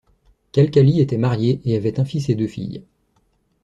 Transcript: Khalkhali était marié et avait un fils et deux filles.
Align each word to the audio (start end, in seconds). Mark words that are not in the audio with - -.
Khalkhali 0.55 0.99
était 0.99 1.19
marié 1.19 1.61
et 1.63 1.75
avait 1.77 1.99
un 1.99 2.05
fils 2.05 2.27
et 2.29 2.33
deux 2.33 2.47
filles. 2.47 2.83